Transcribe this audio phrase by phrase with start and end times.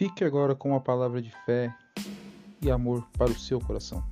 [0.00, 1.70] Fique agora com uma palavra de fé
[2.62, 4.02] e amor para o seu coração.